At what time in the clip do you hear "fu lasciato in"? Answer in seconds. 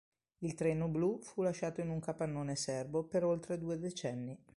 1.21-1.89